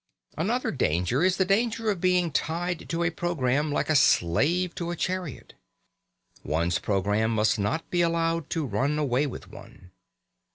[0.35, 4.89] Another danger is the danger of being tied to a programme like a slave to
[4.89, 5.53] a chariot.
[6.43, 9.91] One's programme must not be allowed to run away with one.